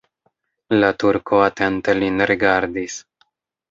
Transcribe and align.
La 0.77 0.89
turko 1.03 1.43
atente 1.51 1.97
lin 2.01 2.29
rigardis. 2.35 3.01